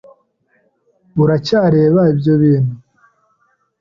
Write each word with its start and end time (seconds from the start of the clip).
Uracyareba 1.23 2.01
ibyo 2.13 2.33
bintu? 2.41 2.75